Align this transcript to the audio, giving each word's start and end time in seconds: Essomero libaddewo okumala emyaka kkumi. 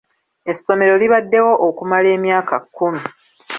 Essomero 0.51 0.93
libaddewo 1.01 1.53
okumala 1.67 2.07
emyaka 2.17 2.55
kkumi. 2.63 3.01